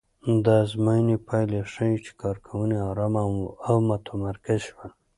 د 0.43 0.45
ازموینې 0.63 1.17
پایلې 1.27 1.59
ښيي 1.71 1.95
چې 2.05 2.11
کارکوونکي 2.21 2.79
ارامه 2.91 3.21
او 3.67 3.75
متمرکز 3.89 4.59
شول. 4.67 4.89